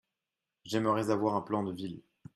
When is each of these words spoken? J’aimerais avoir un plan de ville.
J’aimerais 0.65 1.11
avoir 1.11 1.35
un 1.35 1.43
plan 1.43 1.61
de 1.61 1.71
ville. 1.71 2.01